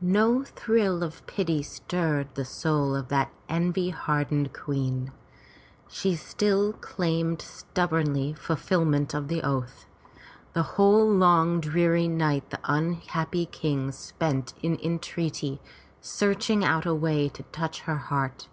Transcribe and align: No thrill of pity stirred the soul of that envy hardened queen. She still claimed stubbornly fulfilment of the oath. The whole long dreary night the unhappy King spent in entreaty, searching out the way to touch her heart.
No 0.00 0.44
thrill 0.44 1.02
of 1.02 1.26
pity 1.26 1.64
stirred 1.64 2.28
the 2.36 2.44
soul 2.44 2.94
of 2.94 3.08
that 3.08 3.32
envy 3.48 3.88
hardened 3.90 4.52
queen. 4.52 5.10
She 5.88 6.14
still 6.14 6.74
claimed 6.74 7.42
stubbornly 7.42 8.32
fulfilment 8.34 9.14
of 9.14 9.26
the 9.26 9.42
oath. 9.42 9.86
The 10.52 10.62
whole 10.78 11.08
long 11.10 11.60
dreary 11.60 12.06
night 12.06 12.50
the 12.50 12.60
unhappy 12.62 13.46
King 13.46 13.90
spent 13.90 14.54
in 14.62 14.78
entreaty, 14.80 15.60
searching 16.00 16.64
out 16.64 16.84
the 16.84 16.94
way 16.94 17.28
to 17.30 17.42
touch 17.50 17.80
her 17.80 17.96
heart. 17.98 18.46